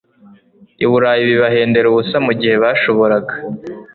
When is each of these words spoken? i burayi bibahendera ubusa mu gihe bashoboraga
i 0.83 0.85
burayi 0.89 1.21
bibahendera 1.29 1.85
ubusa 1.89 2.17
mu 2.25 2.31
gihe 2.39 2.55
bashoboraga 2.63 3.33